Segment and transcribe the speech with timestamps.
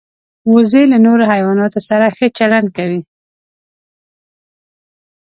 [0.51, 3.01] وزې له نورو حیواناتو سره ښه چلند کوي